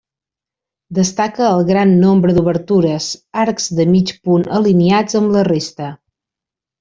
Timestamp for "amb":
5.25-5.35